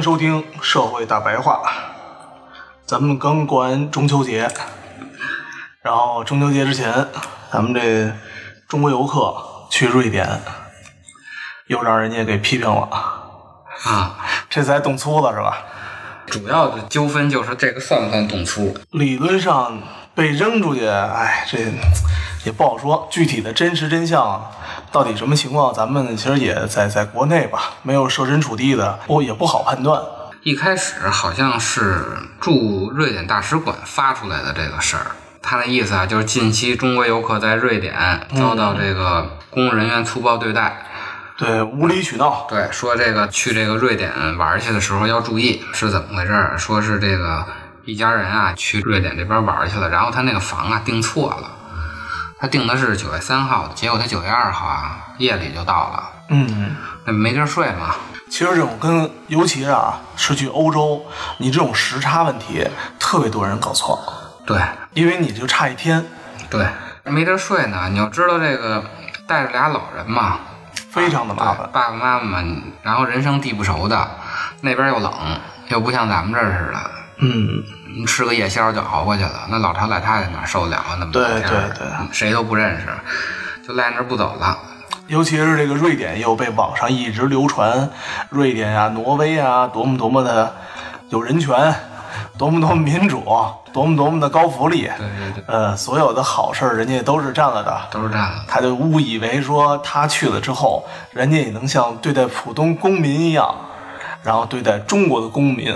[0.00, 1.60] 迎收听《社会大白话》。
[2.86, 4.50] 咱们刚过完中秋节，
[5.82, 7.06] 然后中秋节之前，
[7.52, 8.10] 咱们这
[8.66, 9.36] 中国游客
[9.68, 10.40] 去瑞典，
[11.66, 12.88] 又让人家给批评了。
[13.84, 14.16] 啊，
[14.48, 15.58] 这次还动粗了是吧？
[16.24, 18.74] 主要的纠纷就是这个算不算动粗？
[18.92, 19.82] 理论上
[20.14, 21.58] 被扔出去，哎，这
[22.44, 23.08] 也不好说。
[23.10, 24.50] 具体的真实真相
[24.92, 30.00] 到底什么情况，咱们其实也在在国内吧，没有设身处地的，不也不好判断。
[30.42, 32.02] 一开始好像是
[32.40, 35.06] 驻瑞典大使馆发出来的这个事儿，
[35.42, 37.94] 他的意思啊，就是近期中国游客在瑞典
[38.34, 40.86] 遭到这个公务人员粗暴对待。
[41.36, 42.46] 对，无理取闹。
[42.48, 46.56] 对，说这个去这个瑞典玩去的时候要注意，是怎么回事儿？
[46.58, 47.44] 说是这个
[47.84, 51.50] 一家人啊去瑞典这边玩去了，然后他那个房啊订错了，
[52.40, 56.74] 他定的是九月三号的，结果他九月二号啊夜里就到了，嗯，
[57.04, 57.94] 那没地儿睡嘛。
[58.30, 61.04] 其实这种跟，尤其是啊，是去欧洲，
[61.38, 62.66] 你这种时差问题，
[62.98, 64.00] 特别多人搞错，
[64.46, 64.58] 对
[64.94, 66.02] 因为你就差一天，
[66.48, 66.66] 对，
[67.04, 67.88] 没地儿睡呢。
[67.90, 68.82] 你要知道这个
[69.26, 70.38] 带着俩老人嘛，
[70.90, 71.68] 非常的麻烦。
[71.72, 74.10] 爸爸妈妈嘛，然后人生地不熟的，
[74.62, 75.12] 那边又冷，
[75.68, 76.90] 又不像咱们这儿似的，
[77.20, 79.46] 嗯，吃个夜宵就熬过去了。
[79.48, 80.96] 那老头老太太哪受得了啊？
[80.98, 82.86] 那么多对天对对谁都不认识，
[83.66, 84.58] 就赖那儿不走了。
[85.06, 87.90] 尤其是这个瑞典，又被网上一直流传，
[88.30, 90.54] 瑞典啊、挪威啊，多么多么的
[91.08, 91.74] 有人权，
[92.38, 93.24] 多么多么民主，
[93.72, 94.82] 多么多么的高福利。
[94.82, 97.76] 对对对，呃，所有的好事儿，人家都是占了的。
[97.90, 98.44] 都是占了。
[98.46, 103.52] 他就误以为说他去了之后，人家也能像对待普通公民一样，
[104.22, 105.66] 然后对待中国的公民。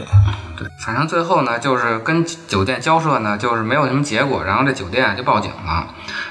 [0.57, 5.87] 对，反正最后呢，就是跟酒店交涉呢，就是没有什么结果，然后这酒店就报警了，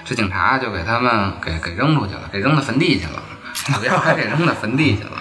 [0.06, 3.22] 这警察就给他们给给扔出去了，给扔到坟地去了，
[3.76, 5.12] 主要还给扔到坟地去了。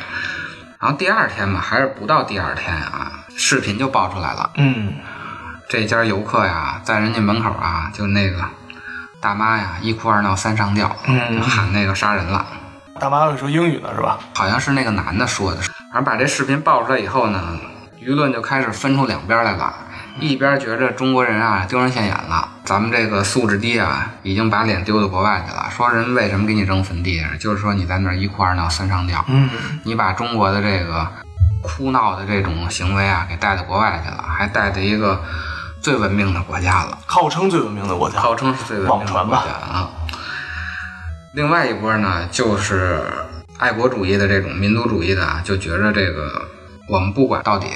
[0.78, 4.94] 然后第二天嘛，还是不到第二天啊，视频就爆出来了，嗯，
[5.68, 8.44] 这家游客呀，在人家门口啊，就那个
[9.20, 12.46] 大妈呀，一哭二闹三上吊，嗯就喊那个杀人了。
[13.02, 14.16] 大妈会说英语呢是吧？
[14.32, 15.56] 好像是那个男的说的。
[15.56, 17.58] 反正把这视频爆出来以后呢，
[18.00, 19.74] 舆论就开始分出两边来了。
[20.20, 25.66] 一边觉着中国人啊丢人现眼了，咱们这个素质低啊，已经把脸丢到国外去了。
[25.68, 27.20] 说人为什么给你扔坟地？
[27.40, 29.50] 就是说你在那儿一哭二闹三上吊，嗯，
[29.82, 31.04] 你把中国的这个
[31.60, 35.20] 哭闹的这种行为啊给带到国外去了，还带到一个
[35.80, 36.96] 最文明的国家了。
[37.06, 38.20] 号称最文明的国家。
[38.20, 39.90] 号称是最文明的国家啊。
[41.34, 43.00] 另外一波呢，就是
[43.58, 46.46] 爱国主义的这种民族主义的啊，就觉着这个
[46.88, 47.68] 我们不管到底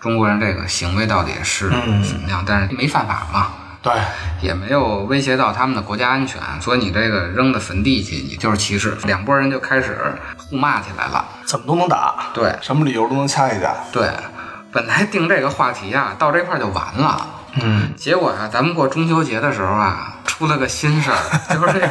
[0.00, 3.92] 中国人这个行为到底是嗯怎么样，但是没犯法嘛，对，
[4.40, 8.96] 也没有威胁到他们的国家安全，所以你这个扔到坟地去，你就是歧视。
[9.04, 9.96] 两拨人就开始
[10.36, 11.24] 互骂起来了。
[11.44, 13.72] 怎么都能打，对什么理由都能掐一架。
[13.92, 14.10] 对，
[14.72, 17.24] 本来定这个话题啊，到这块儿就完了。
[17.62, 21.18] 嗯，结果啊，咱们过中秋节的时候啊，出了个新事儿，
[21.54, 21.88] 就是这个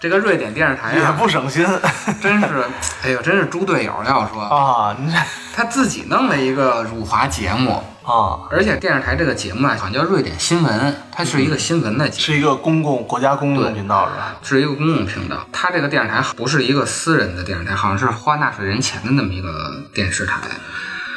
[0.00, 1.62] 这个瑞典电视台也啊，不省心
[2.22, 2.64] 真是，
[3.04, 4.96] 哎呦，真是猪队友要说，啊，
[5.54, 12.20] 他自己弄了一个辱华节目，啊，而且电视台这个节目啊，好像叫瑞典新闻，它是一个新闻的节目。
[12.22, 14.36] 是一个公共国家公共频道是吧？
[14.42, 20.40] 是一个公共频道，它这个电视台不是一个私人的电视台，好像是花纳税人钱的那么一个电视台。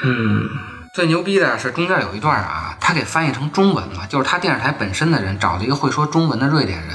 [0.03, 0.49] 嗯，
[0.93, 6.91] 最牛逼的是中间有一段啊，他给翻译成中文了，就是他电视台本身的人找了一个会说中文的瑞典人，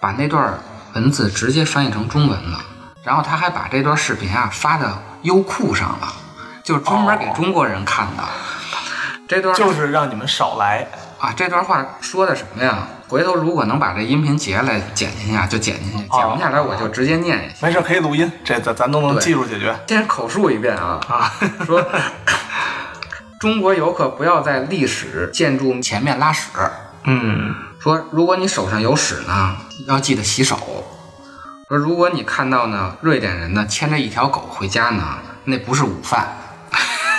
[0.00, 0.58] 把那段
[0.98, 2.58] 文字直接翻译成中文了，
[3.04, 6.12] 然后他还把这段视频啊发到优酷上了，
[6.64, 8.24] 就是专门给中国人看的。
[9.28, 10.88] 这段就是让你们少来。
[11.20, 12.88] 啊，这段话说的什么呀？
[13.06, 17.66] 回头如果能把这音频截下来剪进去啊，就剪进去；剪不下来，我就直接念一下。
[17.68, 19.72] 没事，可以录音，这咱咱都能对记住解决。
[19.86, 21.30] 先口述一遍啊啊，
[21.64, 21.84] 说
[23.38, 26.48] 中国游客不要在历史建筑前面拉屎。
[27.04, 30.58] 嗯，说如果你手上有屎呢，要记得洗手。
[31.68, 36.26] 说如果你看到呢，瑞典人呢牵着一条狗回家呢，那不是午饭。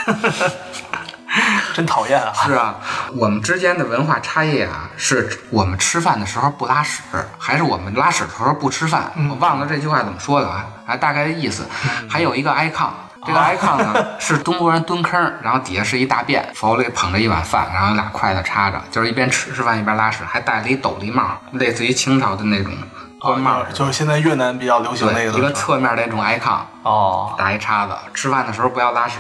[1.74, 2.34] 真讨厌啊！
[2.34, 2.76] 是啊，
[3.16, 7.02] 我们之间的文化差异啊，是我们吃饭的时候不拉屎，
[7.38, 9.12] 还是我们拉屎的时候不吃饭？
[9.30, 11.66] 我忘了这句话怎么说的啊，啊，大概的意思。
[12.10, 12.90] 还有一个 icon。
[13.26, 22.74] 这个 icon 呢是中国人蹲坑，然后底下是一大便，手里捧着一碗饭，然后俩筷子插着，就是一边吃吃饭一边拉屎，还戴了一斗笠帽，类似于清朝的那种
[23.20, 29.18] 官帽，就是现在越南比较流行那对，个一个侧面那种 icon，哦，打一叉子，吃饭的时候不要拉屎。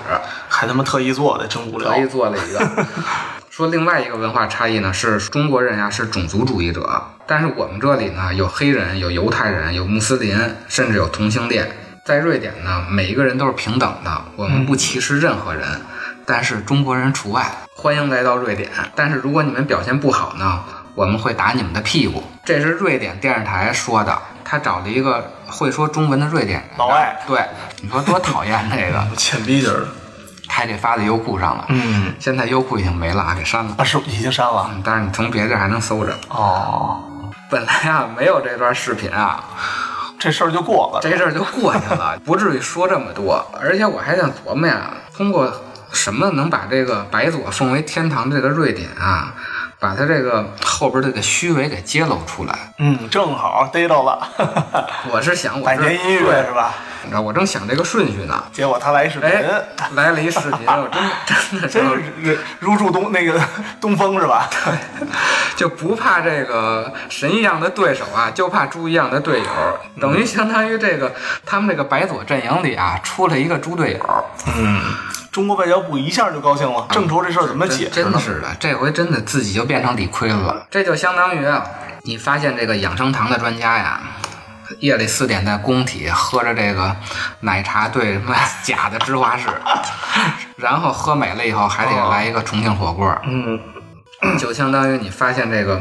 [0.47, 1.97] 还他妈特意做的，真无聊特。
[1.97, 2.85] 意做了一个。
[3.49, 11.69] 说另外一个文化差异呢，是中国人呀是种族主义者，但是我们这里呢有黑人、有犹太人、有穆斯林，甚至有同性恋。
[12.09, 15.79] 在瑞典呢，每一个人都是平等的，我们不歧视任何人，
[16.25, 17.45] 但是中国人除外。
[17.75, 20.63] 欢迎来到瑞典，但是如果你们表现不好呢，
[20.95, 22.23] 我们会打你们的屁股。
[22.43, 27.45] 这是瑞典电视台说的，他找了一个会说中文的瑞典人，老外对，
[27.83, 29.87] 你说多讨厌这个， 欠逼劲儿的。
[30.47, 31.65] 还得发在优酷上了。
[31.69, 33.75] 嗯，现在优酷已经没了，给删了。
[33.77, 34.71] 啊，是已经删了。
[34.73, 36.17] 嗯，但是你从别地儿还能搜着。
[36.29, 37.03] 哦，
[37.51, 39.43] 本来啊没有这段视频啊，
[40.19, 40.99] 这事儿就过了。
[41.01, 43.43] 这事儿就过去了，不至于说这么多。
[43.59, 45.51] 而且我还想琢磨呀，通过
[45.91, 49.33] 什么能把这个白左奉为天堂这个瑞典啊，
[49.79, 52.73] 把他这个后边这个虚伪给揭露出来。
[52.79, 54.27] 嗯，正好逮到了。
[55.11, 56.73] 我是想， 我这百年音乐是吧？
[57.01, 58.43] 你知道，我正想这个顺序呢。
[58.51, 59.41] 结果他来一视频，哎，
[59.95, 61.01] 来了一视频，我真
[61.51, 63.41] 真的真是如入东那个
[63.79, 64.49] 东风是吧？
[65.55, 69.45] 就不怕这个神一样的对手啊，就怕猪一样的队友，
[70.01, 71.13] 等于相当于这个
[71.45, 74.25] 他们这个白左阵营里啊，出了一个猪队友。
[74.57, 74.81] 嗯，
[75.31, 77.89] 中国外交部一下就高兴了，正愁这事儿怎么解？
[77.89, 80.65] 真是的，这回真的自己就变成理亏了。
[80.71, 81.63] 这就相当于啊，
[82.03, 84.01] 你发现这个养生堂的专家呀，
[84.79, 86.95] 夜里四点在工体喝着这个
[87.41, 89.47] 奶茶兑什么 假的芝华士，
[90.57, 93.59] 然后喝美了以后还得来一个重庆火锅，嗯，
[94.39, 95.79] 就相当于你发现这个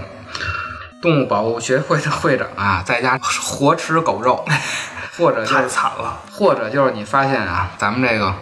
[1.01, 4.45] 动物保护协会的会长啊，在家活吃狗肉。
[5.19, 6.21] 或者就太是，惨了。
[6.33, 8.33] 或者就是你发现啊，咱们这个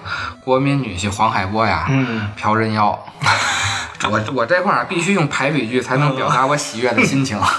[0.44, 2.96] 国民女婿黄海波呀，嗯，嫖人妖。
[4.10, 7.40] 我我这块儿必须用排比句才能表达我喜悦的心情。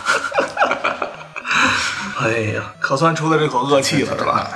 [2.22, 4.48] 哎呀，可算出了这口恶气了是吧？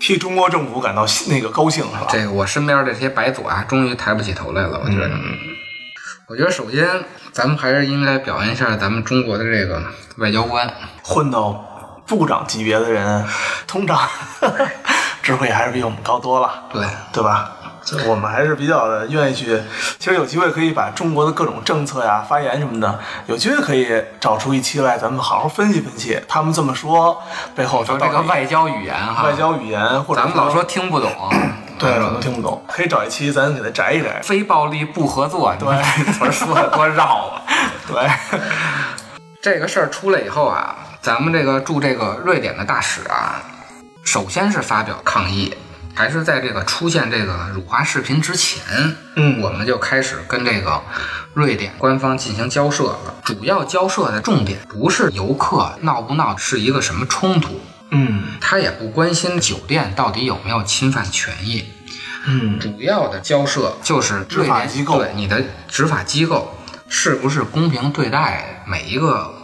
[0.00, 2.06] 替中国政府感到那个高兴是吧？
[2.10, 4.80] 这个我身边这些白左啊，终于抬不起头来了。
[4.84, 5.10] 我觉得，
[6.26, 6.86] 我觉得首先
[7.32, 9.82] 咱们还是应该表扬一下咱们中国的这个
[10.16, 10.68] 外交官。
[11.02, 11.64] 混到
[12.16, 13.24] 部长级别的人，
[13.68, 14.00] 通常
[15.22, 17.52] 智慧还是比我们高多了，对，对吧？
[17.82, 19.58] 这我们还是比较的愿意去，
[19.98, 26.20] 其实有机会可以把中国的各种政策呀、发言什么的，有机会可以找出一期来，咱们好好分析分析。
[26.28, 27.22] 他们这么说
[27.54, 31.10] 背后说这个外交语言哈，外交语言，或者咱们老说听不懂，
[31.78, 34.20] 对，我们听不懂，可以找一期咱给它摘一摘。
[34.22, 37.42] 非暴力不合作，你说这词说的多绕啊！
[37.88, 38.10] 对，
[39.40, 43.42] 这个事儿出来以后啊，咱们这个驻这个瑞典的大使啊，
[44.04, 45.54] 首先是发表抗议，
[45.94, 48.62] 还是在这个出现这个辱华视频之前，
[49.16, 49.40] 嗯。
[49.40, 50.82] 我们就开始跟这个
[51.32, 53.14] 瑞典官方进行交涉了。
[53.24, 57.58] 主要交涉的重点不是游客闹不闹是一个什么冲突，
[57.90, 58.34] 嗯。
[58.38, 61.64] 他也不关心酒店到底有没有侵犯权益，
[62.26, 62.58] 嗯。
[62.58, 64.98] 主要的交涉就是执法瑞典机构。
[64.98, 66.54] 对你的执法机构
[66.90, 69.34] 是不是公平对待每一个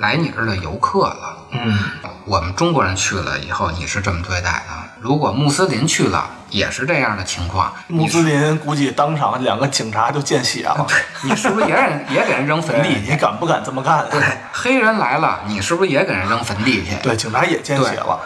[0.00, 1.36] 来你这儿的游客了。
[1.50, 1.78] 嗯，
[2.24, 7.72] 我们中国人去了以后，你是这么对待的；如果穆斯林去了，也是这样的情况。
[7.88, 10.86] 穆斯林估计当场两个警察就见血了。
[11.24, 13.14] 你是不是也给 也给人扔坟地你？
[13.16, 14.06] 敢不敢这么干？
[14.10, 14.20] 对，
[14.52, 16.96] 黑人来了，你是不是也给人扔坟地去？
[17.02, 18.18] 对，警察也见血了。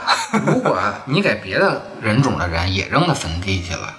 [0.47, 3.93] 如果你给别的人种的人也扔到坟地去了，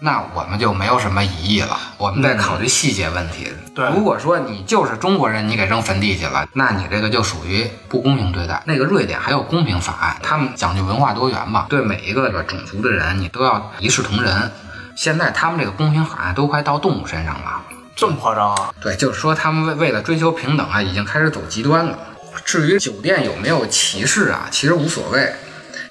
[0.00, 1.76] 那我们就没有什么疑义了。
[1.96, 3.48] 我们再考虑细节问题。
[3.74, 8.62] 对如果说你就是中国人，你给扔坟地去了，那你这个就属于不公平对待。
[8.66, 14.52] 那个瑞典还有公平法案，他们讲究文化多元嘛，对每一个种族的人你都要一视同仁。
[14.96, 17.62] 现在他们这个公平法案都快到动物身上了。
[17.96, 18.72] 这么夸张啊？
[18.80, 21.98] 对，就是说他们为为了追求平等啊，已经开始走极端了。
[22.44, 25.34] 至于酒店有没有歧视啊，其实无所谓，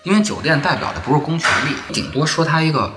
[0.03, 2.91] 因为酒店代表的不是公权力，顶多说他一个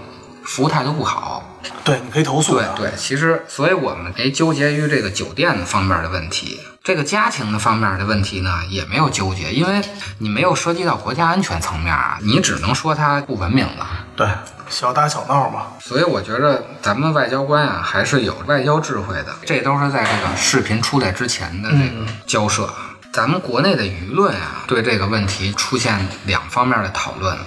[0.45, 1.45] 服务态度不好。
[1.85, 2.55] 对，你可以投诉。
[2.55, 9.83] 对对，其实，所以我们没纠结于这个酒店的方面的问题，这个家庭的方面的问题呢，也没有纠结，因为
[10.19, 13.87] 你没有涉及到国家安全层面啊，你只能说它不文明了。
[14.17, 14.29] 对，
[14.69, 15.69] 小打小闹嘛。
[15.81, 22.69] 所以我觉得咱们外交官啊，还是有外交智慧的，这都是在这个视频出来之前的这个交涉。
[23.13, 27.45] 咱们国内的舆论啊，对这个问题出现两方面的讨论了，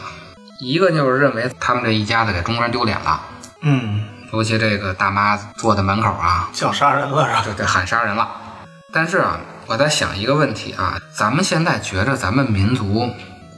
[0.63, 3.21] 一个就是认为他们这一家子给中国人丢脸了。
[3.61, 7.43] 嗯，尤其这个大妈坐在门口啊，想杀人了是吧？
[7.45, 8.29] 就得喊杀人了。
[8.93, 13.11] 但是啊，我在想一个问题啊，咱们现在觉着咱们民族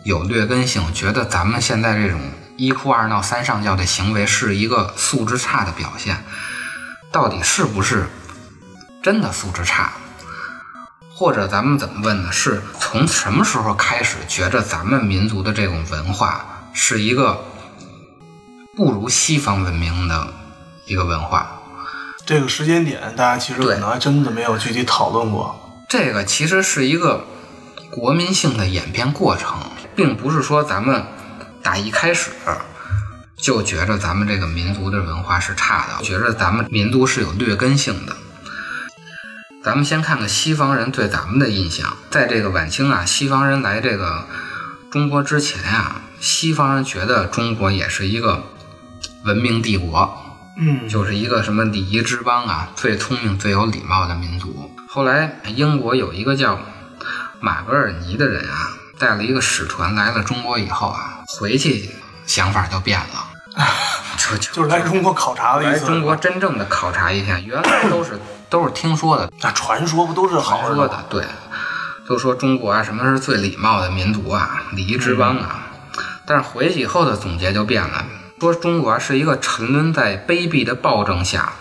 [0.04, 2.20] 有劣根性，觉得咱们现在这种
[2.58, 6.18] 一哭二闹三上吊的行为是一个素质差的表现，
[7.12, 8.08] 到底是不是
[9.04, 9.92] 真的素质差？
[11.14, 12.32] 或者咱们怎么问呢？
[12.32, 16.46] 是从什么时候开始觉着咱们民族的这种文化
[16.78, 17.42] 是一个
[18.76, 20.28] 不如西方文明的
[20.86, 21.62] 一个文化？
[22.26, 25.58] 这个时间点，大家其实可能还真的没有具体讨论过。
[25.88, 27.26] 这个其实是一个
[27.90, 29.58] 国民性的演变过程，
[29.96, 31.06] 并不是说咱们
[31.64, 32.32] 打一开始
[33.38, 38.14] 就觉着咱们这个民族的文化是差的，觉着咱们民族是有劣根性的。
[39.64, 44.26] 咱们先看看西方人对咱们的印象，在这个晚清啊，西方人来这个
[44.92, 48.42] 中国之前啊，西方人觉得中国也是一个
[49.26, 50.18] 文明帝国，
[50.58, 54.72] 嗯，就是一个什么礼仪之邦啊，最聪明、最有礼貌的民族。
[54.90, 56.58] 后来英国有一个叫
[57.40, 61.92] 马格尔尼的人啊，带了一个使团来了中国以后啊，回去
[62.26, 63.28] 想法就变了，
[64.18, 65.82] 就就就是来中国考察的意思。
[65.82, 71.24] 来中国真正的考察一下，原来都是 都是听说的，那传说不都是好传说的，对，
[72.08, 75.62] 都说中国啊什么是最礼貌的民族啊，礼仪之邦啊。
[76.26, 78.06] 但是回去以后的总结就变了，
[78.40, 81.54] 说中国是一个沉沦在卑鄙的暴政下，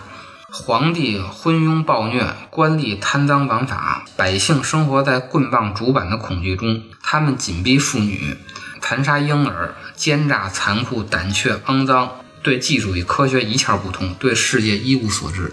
[0.51, 8.37] 皇帝昏庸暴虐，官吏贪赃枉法，百姓生活在棍棒竹板的恐惧中，他们紧逼妇女，
[8.81, 12.11] 残杀婴儿，奸诈残酷，胆怯肮脏，
[12.43, 15.53] 对技术与科学一窍不通，对世界一无所知。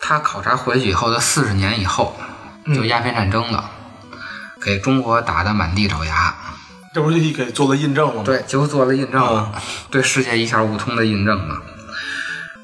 [0.00, 2.16] 他考察回去以后的四十年以后，
[2.74, 3.70] 就鸦片战争了，
[4.60, 6.34] 给中国打得满地找牙。
[6.92, 9.52] 这不是给做了印证了吗？，对，就做了印证了，
[9.90, 11.58] 对世界一窍不通的印证嘛。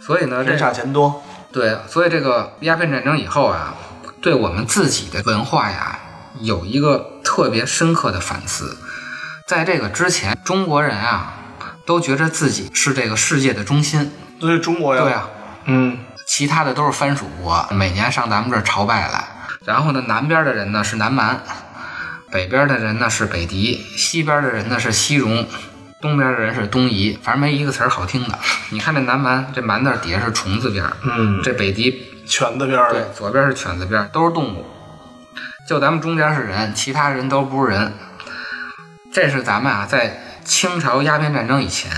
[0.01, 1.23] 所以呢，这人傻钱多。
[1.53, 3.75] 对，所以这个鸦片战争以后啊，
[4.21, 5.99] 对我们自己的文化呀，
[6.41, 8.77] 有一个特别深刻的反思。
[9.47, 11.35] 在这个之前，中国人啊，
[11.87, 14.13] 都觉着自己是这个世界的中心。
[14.41, 15.29] 所以中国呀，对啊，
[15.67, 19.25] 嗯，其他的都是藩属国，每年上咱们这儿朝拜来。
[19.65, 21.43] 然后呢，南边的人呢是南蛮，
[22.37, 25.47] 北边的人呢是北狄，西边的人呢是西戎，
[26.03, 28.39] 东边的人是东夷，反正没一个词儿好听的。
[28.69, 34.67] 你看这南蛮，这蛮字底下是虫字边，嗯这北狄犬字边儿对，，左边是犬字边，都是动物。
[35.67, 37.95] 就咱们中间是人，其他人都不是人。
[39.11, 41.91] 这是咱们啊，在清朝鸦片战争以前，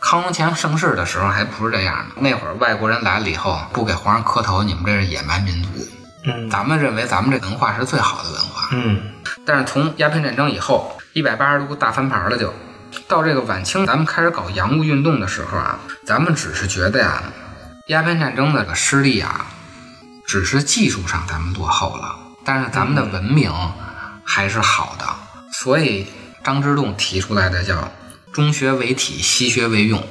[0.00, 2.22] 康雍乾盛世的时候还不是这样的。
[2.22, 5.68] 那会儿外国人来了以后，不给皇上磕头，你们这是野蛮民族。
[6.24, 8.68] 嗯咱们认为咱们这文化是最好的文化。
[8.72, 9.00] 嗯，
[9.46, 12.52] 但是从鸦片战争以后，一百八十度大翻盘了就，
[13.08, 17.22] 到这个晚清，咱们开始搞洋务运动的时候啊，咱们只是觉得呀，
[17.88, 19.46] 鸦片战争的这个失利啊，
[20.26, 23.50] 只是技术上咱们落后了，但是咱们的文明
[24.24, 25.06] 还是好的，
[25.52, 26.06] 所以
[26.44, 27.90] 张之洞提出来的叫
[28.32, 30.06] “中学为体，西学为用”。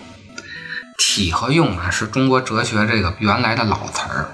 [0.97, 4.29] 体和用啊，是中国哲学这个原来的老词儿。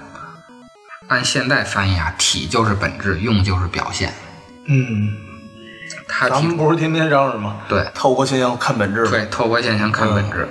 [1.08, 4.12] 按现代翻译啊，体就是本质，用就是表现。
[4.66, 5.16] 嗯，
[6.08, 7.58] 他提咱们不是天天嚷嚷吗？
[7.68, 9.06] 对透过现象看本质。
[9.08, 10.48] 对，透过现象看本质。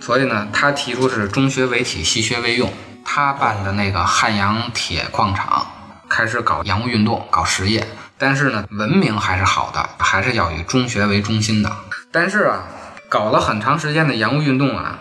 [0.00, 2.72] 所以呢，他提出是中学为体，西学为用。
[3.04, 5.66] 他办的那个汉阳铁矿厂
[6.08, 7.86] 开始搞洋务运动，搞实业。
[8.16, 11.70] 但是呢，文明还是好的，还是要以中学为中心的。
[12.10, 12.64] 但是啊，
[13.10, 14.98] 搞了很长时间的洋务运动啊，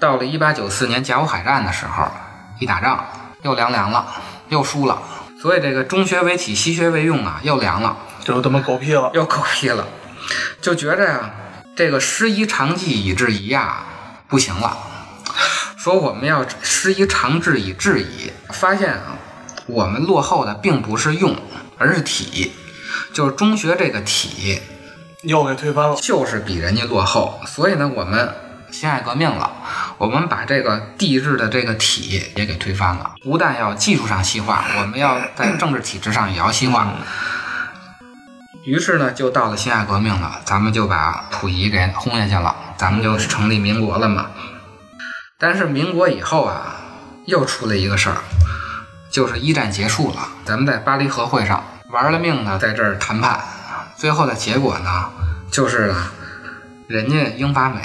[0.00, 2.10] 到了一八九四年甲午海战的时候，
[2.58, 3.04] 一打仗
[3.44, 4.06] 又凉凉了，
[4.48, 5.00] 又输了。
[5.40, 7.96] 所以这个中学为体，西学为用啊，又凉了。
[8.24, 9.10] 就他妈狗屁了。
[9.12, 9.86] 又狗屁了，
[10.62, 11.30] 就觉着呀，
[11.76, 13.84] 这个师夷长技以制夷啊，
[14.26, 14.76] 不行了。
[15.76, 19.18] 说我们要师夷长制以制夷，发现啊，
[19.66, 21.36] 我们落后的并不是用，
[21.76, 22.52] 而是体，
[23.12, 24.58] 就是中学这个体
[25.24, 25.96] 又给推翻了。
[25.96, 28.34] 就是比人家落后，所以呢，我们
[28.70, 29.52] 辛亥革命了，
[30.04, 33.14] 我们把这个帝制的这个体也给推翻了。
[33.22, 36.92] 不但要技术上西化，我们要在政治体制上也要西化。
[38.64, 44.26] 于是呢，就到了辛亥革命了，咱们就把溥仪给轰下去了，咱们就成立民国了嘛。
[45.38, 46.76] 但是民国以后啊，
[47.24, 48.16] 又出了一个事儿，
[49.10, 53.40] 就是一战结束了，咱们在巴黎和会上玩了命的在这儿谈判，
[53.96, 55.10] 最后的结果呢，
[55.50, 56.10] 就是呢，
[56.88, 57.80] 人家英法美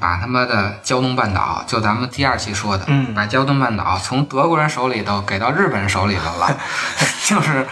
[0.00, 6.56] 把他妈的胶东半岛，就咱们第二期说的，嗯把胶东半岛从德国人手里头给到日本人手里头了，
[7.24, 7.66] 就是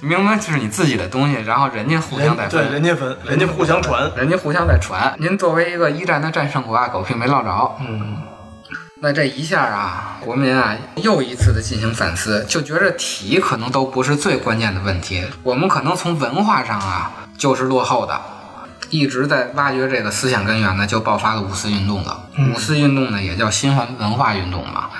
[0.00, 2.72] 明明就是你自己的东西，然后人家互相在分。
[2.72, 4.10] 人家分，人家互相传。
[4.16, 7.76] 人家互相在传，您作为一个一战的战胜国啊，狗屁没落着。
[7.80, 8.16] 嗯，
[9.00, 18.18] 那这一下啊，国民啊又一次的进行反思，就觉着体可能都不是最关键的问题，我们可能从文化上啊就是落后的，
[18.90, 22.26] 一直在挖掘这个思想根源呢，就爆发了五四运动了。
[22.54, 24.90] 五四运动呢也叫新文化运动嘛，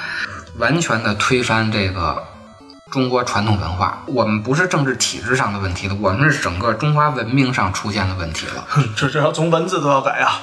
[0.58, 2.22] 完全的推翻这个。
[2.92, 8.64] 中国传统文化，我们不是政治体制上的问题了，我们是整个中华文明上出现了问题了。
[8.96, 10.40] 这这要从文字都要改啊。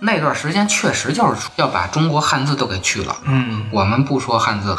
[0.00, 3.16] 那段时间确实就是要把中国汉字都给去了。
[3.24, 4.76] 嗯，我们不说汉字，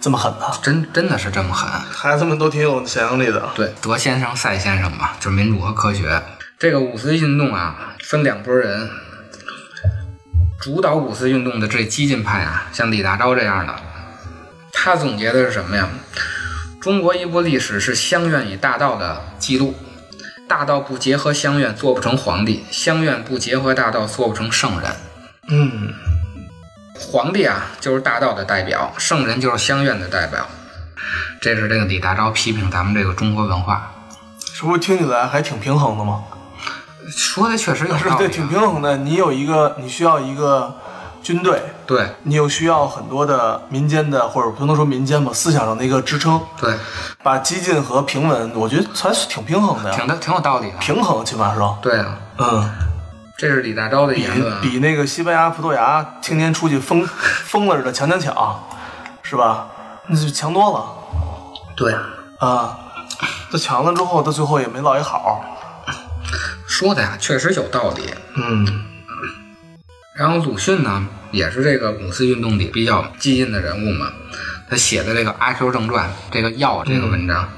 [0.00, 0.46] 这么狠呢？
[0.62, 1.68] 真真的是这么狠。
[1.90, 3.48] 孩子们都挺有想象力的。
[3.56, 6.22] 对，德先生、赛先生嘛，就是民主和科学。
[6.64, 8.88] 这个五四运动啊，分两拨人。
[10.58, 13.76] 主导五四运动的这激进派啊，像李大钊这样的，
[14.72, 15.86] 他总结的是什么呀？
[16.80, 19.74] 中国一部历史是乡愿与大道的记录，
[20.48, 24.90] 大道不结合乡愿，做不成皇帝；乡愿不结合大道，做不成圣人。
[25.50, 25.92] 嗯，
[26.98, 30.48] 皇帝啊，就是大道的代表；圣人就是乡愿的代表。
[31.42, 33.92] 这是这个李大钊批评咱们这个中国文化，
[34.54, 36.24] 是不是听起来还挺平衡的吗？
[37.08, 38.48] 说的确实有是对，挺啊。
[38.48, 38.96] 平衡的。
[38.98, 40.74] 你有一个，你需要一个
[41.22, 46.74] 军队，对你又需要很多的民间的，或者不能说民间吧，思想上的一个支撑，对，
[47.22, 49.96] 把激进和平稳，我觉得还是挺平衡的呀。
[49.96, 50.78] 挺的挺有道理的。
[50.78, 52.70] 平衡起码说，对啊，嗯，
[53.36, 54.58] 这是李大钊的比言论啊。
[54.62, 58.60] 比那个西班牙、葡萄牙天天出去疯疯 了似的强强抢，
[59.22, 59.66] 是吧？
[60.06, 60.84] 那就强多了
[61.76, 61.94] 对，
[62.38, 62.78] 啊。
[63.50, 65.42] 他强了之后，他最后也没落一好。
[66.76, 68.02] 说的呀确实有道理。
[68.34, 68.66] 嗯
[70.16, 74.06] 然后鲁迅呢，也是这个五四运动里比较激进的人物嘛。
[74.68, 77.48] 他写的这个《阿 Q 正传》这个《药》这个文章，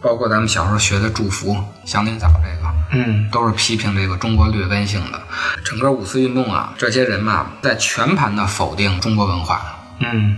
[0.00, 1.52] 包括咱们小时候学的《祝福》
[1.84, 5.20] 《祥林嫂》这个，嗯都是批评这个中国劣根性的。
[5.64, 9.60] 整个五四运动啊，这些人嘛，在全盘的否定中国文化。
[10.00, 10.36] 嗯，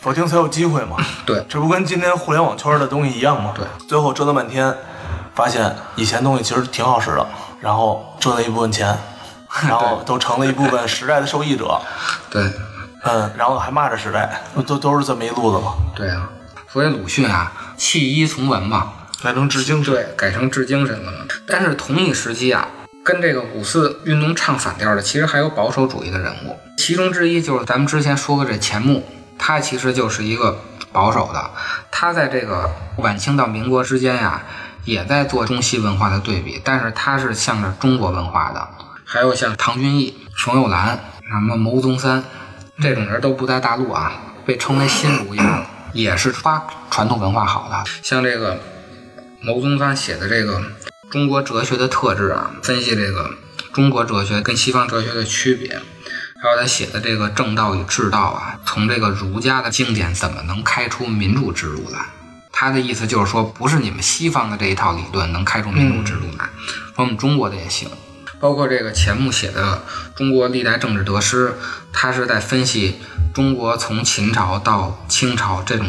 [0.00, 0.96] 否定才有机会嘛。
[1.24, 3.52] 对这不跟今天互联网圈的东西一样吗？
[3.56, 4.74] 对，最后折腾半天，
[5.38, 7.24] 发现以前东西其实挺好使的，
[7.60, 8.98] 然后挣了一部分钱，
[9.68, 11.80] 然后都成了一部分时代的受益者。
[12.28, 12.42] 对，
[13.04, 15.74] 嗯，然后还骂着时代，都都是这么一路子嘛。
[15.94, 16.28] 对啊。
[16.68, 19.94] 所以鲁迅啊，弃医从文嘛，改成致精神。
[19.94, 21.18] 对，改成治精神了嘛。
[21.46, 22.66] 但是同一时期啊，
[23.04, 29.06] 跟这个五四运动唱反调的，其实还有保守主义的人物，其中之一就是咱们之前说过这钱穆，
[29.38, 30.58] 他其实就是一个
[30.92, 31.50] 保守的，
[31.92, 34.42] 他在这个晚清到民国之间呀，
[34.88, 38.66] 也在做中西文化的对比，但是他是向着中国文化的。
[39.04, 40.98] 还有像唐君毅、冯友兰、
[41.28, 42.24] 什么牟宗三
[42.80, 44.12] 这种人都不在大陆啊，
[44.46, 47.84] 被称为新儒家，也是发传统文化好的。
[48.02, 48.58] 像这个
[49.42, 50.62] 牟宗三写的这个
[51.10, 53.32] 中国哲学的特质啊，分析这个
[53.74, 55.68] 中国哲学跟西方哲学的区别，
[56.42, 62.06] 还有他写的这个正道与治道啊，从这个儒家的经典怎么能开出民主之路来？
[62.60, 66.44] 他的意思就是说，不是你们西方的这一套理论能开出民主之路来，
[66.96, 67.88] 说我们中国的也行。
[68.40, 69.80] 包括这个钱穆写的
[70.18, 71.50] 《中国历代政治得失》，
[71.92, 73.00] 他是在分析
[73.32, 75.86] 中国从秦朝到清朝这种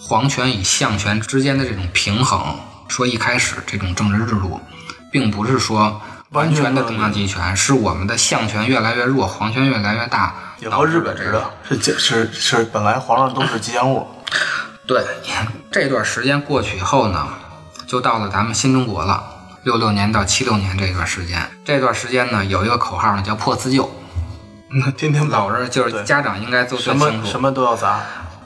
[0.00, 2.40] 皇权与相权之间的这种平衡。
[2.88, 4.62] 说一开始这种政治制度，
[5.10, 6.00] 并不是说
[6.30, 14.06] 完全的中央集权，是我们的相权越来越弱，皇权越来越大，也和日本这个似的，是是是本来皇上都是吉祥物。
[14.92, 15.02] 对，
[15.70, 17.26] 这段时间过去以后呢，
[17.86, 19.24] 就到了咱们新中国了。
[19.62, 23.90] 六六年到七六年这段时间，这段时间呢，有一个口号呢，叫破四旧。
[24.68, 26.96] 嗯，天天老人就是家长应该都最什。
[26.96, 28.00] 么什么都要砸。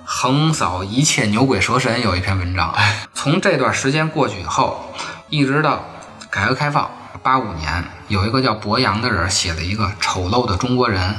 [0.05, 2.73] 横扫一切牛鬼蛇神有一篇文章。
[3.13, 4.95] 从这段时间过去以后，
[5.29, 5.85] 一直到
[6.31, 6.89] 改革开放
[7.25, 11.11] 八五年，有一个叫博洋的人写了一个《丑陋的中国人》，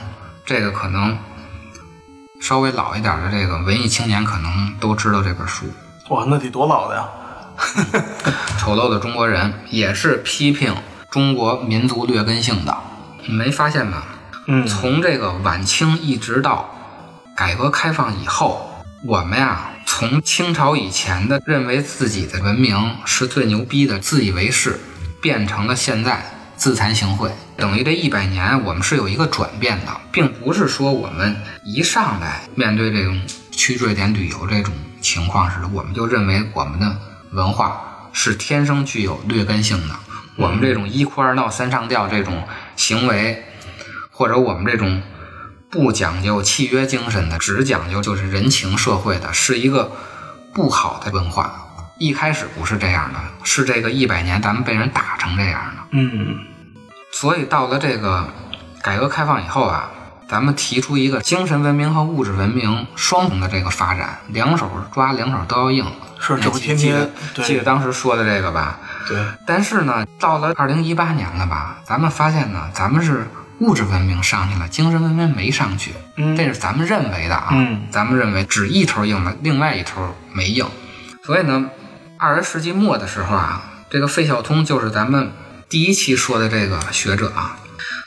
[0.46, 1.18] 这个可能
[2.40, 5.66] 稍微老一点的这个文艺青年可能都知道这本书。
[6.10, 7.06] 哇，那得多老的呀！
[8.60, 10.76] 丑陋的中国人也是批评
[11.10, 12.78] 中国民族劣根性的，
[13.26, 14.04] 你没发现吗？
[14.46, 16.70] 嗯，从这个晚清一直到
[17.36, 18.70] 改革开放以后，
[19.04, 24.80] 我们呀，从清朝以前的认为自己的文明是最牛逼的、自以为是，
[25.20, 26.24] 变成了现在
[26.56, 27.32] 自惭形秽。
[27.58, 33.20] 等于这一百年我们是有一个转变的，并不是说我们一上来面对这种
[33.52, 36.96] 去瑞典旅游这种情况时，我们就认为我们的
[37.32, 39.96] 文化是天生具有劣根性的，
[40.36, 43.44] 我们这种一哭二闹三上吊这种行为，
[44.12, 45.02] 或者我们这种
[45.72, 49.92] 不讲究契约精神的，只讲究就是人情社会的，是一个
[50.54, 51.64] 不好的文化。
[51.98, 55.84] 一开始不是这样的，是这个一百年咱们被人打成这样的。
[55.92, 56.38] 嗯
[57.12, 58.28] 所以到了这个
[58.82, 59.90] 改革开放以后啊，
[60.30, 65.86] 咱们提出一个精神文明和物质文明双重的这个发展，两手抓，两手都要硬。
[66.20, 68.80] 是这不天天记得记得当时说的这个吧？
[69.08, 73.28] 对，但是呢，到了二零一八年了吧，咱们发现呢，咱们是
[73.60, 77.50] 物质文明上去了，精神文明没上去，嗯这是咱们认为的啊。
[77.52, 80.66] 嗯咱们认为只一头硬了，另外一头没硬。
[81.24, 81.70] 所以呢，
[82.18, 85.32] 二十世纪末的时候啊，这个费孝通就是咱们
[85.70, 87.58] 第一期说的这个学者啊，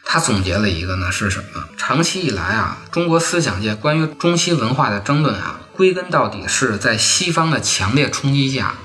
[0.06, 1.62] 他总结了一个呢是什么？
[1.76, 8.76] 长期以来啊，中国思想界关于中西文化的争论啊，归根到底是在西方的强烈冲击下，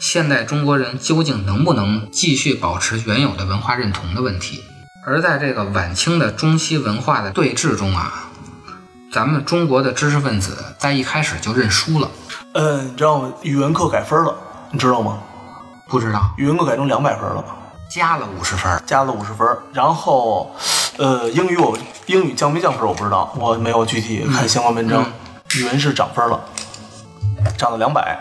[0.00, 4.64] 现代中国人究竟能不能继续保持原有的文化认同的问题。
[5.06, 8.30] 而在这个晚清的中西文化的对峙中啊，
[9.12, 12.10] 咱们中国的知识分子在一开始就认输了。
[12.54, 13.32] 嗯，你知道吗？
[13.42, 14.36] 语文课改分了，
[14.72, 15.20] 你知道吗？
[15.86, 17.44] 不知道语文课改成两百分了，
[17.94, 19.46] 加了五十分，加了五十分。
[19.72, 20.50] 然后，
[20.98, 25.06] 呃，英语我英语降没降分我不知道，我没有具体看相关文章。
[25.54, 26.40] 语文是涨分了，
[27.56, 28.18] 涨了两百。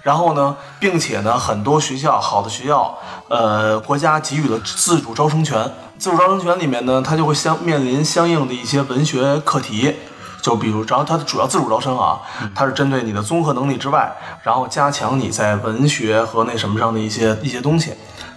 [0.00, 2.96] 然后呢，并且呢，很多学校好的学校，
[3.28, 5.70] 呃，国家给予了自主招生权。
[5.98, 9.94] 自主招生权里面呢，它就会相面临相应的一些文学课题，
[10.40, 12.18] 就比如，然后它的主要自主招生啊，
[12.54, 14.10] 它是针对你的综合能力之外，
[14.42, 17.92] 然后加强你在文学和那什么上的一些一些东西。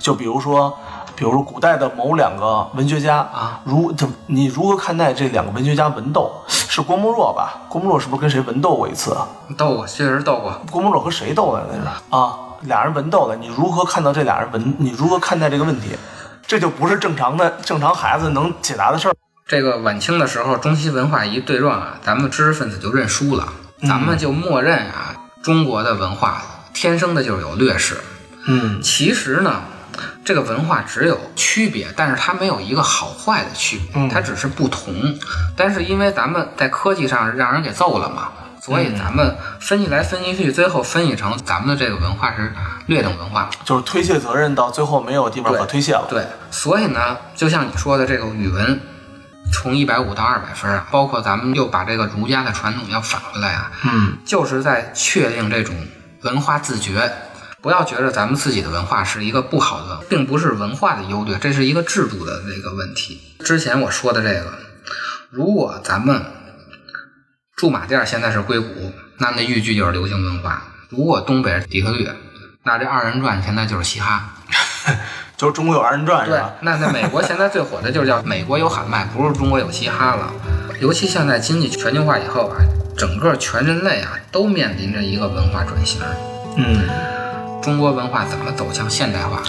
[0.05, 0.71] 就比如说，
[1.15, 6.31] 比如说古代的某两个文学家啊，如就你如何看待这两个文学家文斗？
[6.47, 7.61] 是郭沫若吧？
[7.67, 9.27] 郭沫若是不是跟谁文斗过一次啊？
[9.57, 10.61] 斗过，确实斗过。
[10.69, 12.37] 郭沫若和谁斗的那是啊？
[12.61, 14.75] 俩人文斗的，你如何看到这俩人文？
[14.77, 15.97] 你如何看待这个问题？
[16.45, 19.15] 这就不是正常的正常孩子能解答的事儿。
[19.47, 23.47] 这个晚清的时候，中西文化一对撞啊，咱们知识分子就认输了，
[23.81, 26.43] 咱们就默认啊，中国的文化
[26.75, 27.99] 天生的就是有劣势。
[28.47, 29.61] 嗯其实呢，
[30.25, 34.93] 这个文化只有区别，但是它没有一个好坏的区别，嗯它只是不同。
[35.55, 42.51] 但是因为咱们在科技上让人给揍了嘛，所以咱们分析来分析去，最后分析成咱们的这个文化是
[42.87, 43.49] 劣等文化。
[43.63, 46.07] 就是推卸责任到最后没有地方可推卸了。
[46.09, 48.81] 对，所以呢，就像你说的这个语文。
[49.53, 55.75] 从一百五到二百分啊，包括咱们又把这个儒家的传统要返回来啊，嗯就是在确定这种
[56.23, 57.13] 文化自觉。
[57.65, 63.19] 不要觉得咱们自己的文化是一个不好的，并不是文化的优劣，这是一个制度的这个问题。
[63.43, 64.53] 之前我说的这个，
[65.31, 66.23] 如果咱们
[67.55, 72.07] 驻马店现在是硅谷，那那豫剧就是流行文化；如果东北是底特律，
[72.61, 74.35] 那这二人转现在就是嘻哈。
[75.35, 80.31] 就是中国有二人转是对吧？，那在美国现在最火的就是叫美国有喊麦，不是中国有嘻哈了。
[80.79, 82.61] 尤其现在经济全球化以后啊，
[82.95, 85.99] 整个全人类啊都面临着一个文化转型。
[86.57, 86.87] 嗯
[87.65, 89.41] 中国文化怎么走向现代化？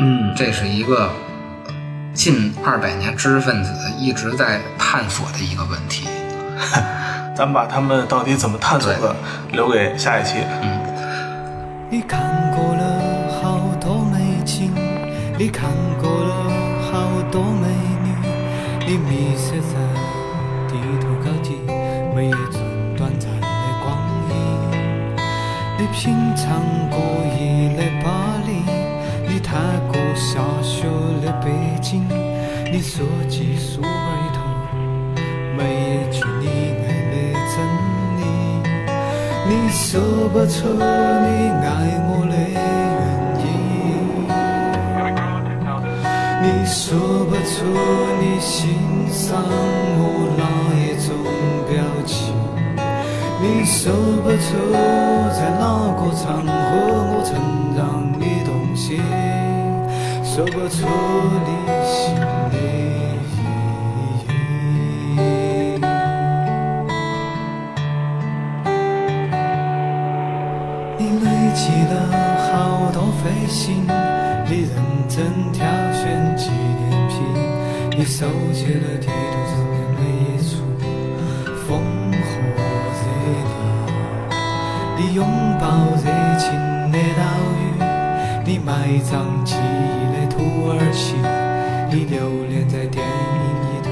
[0.00, 1.10] 嗯这是一个
[2.14, 6.08] 近二百年知识分子一直在探索的一个问题。
[7.36, 9.14] 咱们把他们到底怎么探索的
[9.52, 10.36] 留给下一期。
[11.90, 12.18] 你看
[12.56, 14.72] 过了好多美景，
[15.38, 15.68] 你看
[16.00, 16.34] 过了
[16.90, 17.68] 好多美
[18.02, 18.10] 女，
[18.86, 19.76] 你迷失在
[20.68, 21.60] 地图高地
[22.16, 22.32] 每一
[25.92, 26.98] 品尝过
[27.38, 28.06] 夜的巴
[28.46, 28.50] 黎，
[29.28, 29.56] 你踏
[29.88, 30.86] 过下雪
[31.24, 32.06] 的北京，
[32.72, 33.94] 你收集书本里
[35.56, 36.46] 每一句你
[36.84, 37.14] 爱的
[37.50, 37.56] 真
[38.18, 38.20] 理。
[39.48, 39.88] 你说
[40.28, 41.66] 不出你爱
[42.06, 42.56] 我的原
[43.42, 43.46] 因，
[46.42, 46.76] 你说
[47.24, 47.54] 不出
[48.20, 48.56] 你欣
[49.10, 49.42] 赏
[49.98, 50.00] 我
[50.36, 50.40] 哪
[50.76, 51.08] 一种，
[53.40, 54.46] 你说不出
[55.32, 55.62] 在哪
[55.94, 56.50] 个场合
[57.10, 57.30] 我曾
[57.76, 57.78] 让
[58.18, 59.00] 你动心，
[60.24, 60.86] 说不出
[61.46, 61.48] 你
[61.86, 61.94] 心
[62.50, 62.54] 里。
[70.98, 71.94] 你累积了
[72.50, 73.86] 好多飞行，
[74.48, 74.74] 你认
[75.08, 75.16] 真
[75.52, 76.02] 挑选
[76.36, 77.16] 纪念品，
[77.96, 79.12] 你收集了地图
[85.68, 86.48] 好热情
[86.90, 87.22] 的岛
[87.60, 87.60] 屿，
[88.42, 91.14] 你埋葬记忆的土耳其，
[91.90, 92.16] 你留
[92.48, 93.10] 恋在电影
[93.66, 93.86] 里头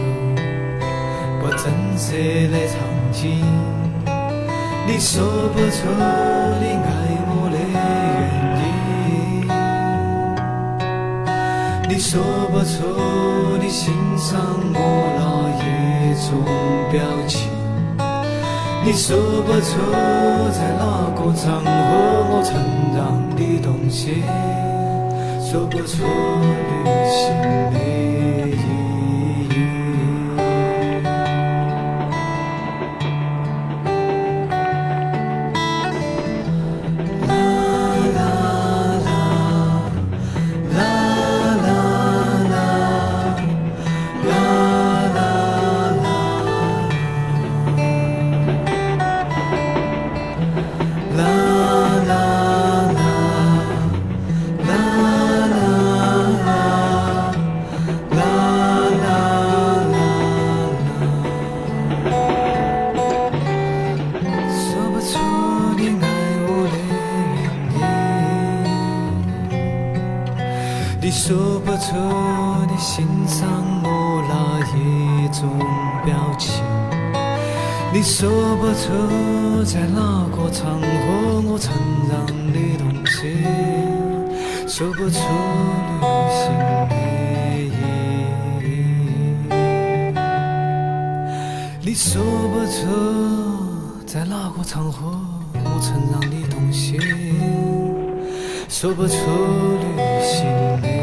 [1.39, 1.65] 不真
[1.99, 2.81] 实的场
[3.13, 3.45] 景。
[4.87, 5.87] 你说不出
[6.61, 6.89] 你爱
[7.29, 7.79] 我的原
[8.65, 9.47] 因，
[11.91, 12.09] 你说
[12.51, 12.75] 不出
[13.61, 14.41] 你欣赏
[14.73, 14.81] 我
[15.19, 15.21] 那
[15.61, 15.63] 一
[16.27, 16.41] 种
[16.91, 17.37] 表情，
[18.87, 19.67] 你说不出
[20.53, 21.67] 在哪个场合
[22.31, 22.55] 我成
[22.95, 24.23] 长的东西，
[25.43, 27.35] 说不出旅行
[27.73, 27.77] 的
[79.57, 81.73] 出在哪个场合我成
[82.11, 83.39] 长的东西，
[84.69, 85.17] 说不出
[85.89, 86.53] 旅行
[86.91, 86.95] 的
[87.65, 87.73] 意
[88.61, 88.65] 义。
[91.81, 92.77] 你说不出
[94.05, 95.19] 在哪个场合
[95.55, 96.99] 我成长的东西，
[98.69, 99.15] 说不出
[99.81, 100.45] 旅行
[100.83, 100.96] 的